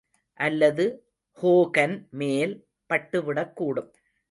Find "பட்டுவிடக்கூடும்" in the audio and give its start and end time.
2.89-3.91